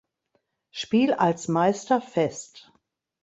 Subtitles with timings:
[0.71, 2.71] Spiel als Meister fest.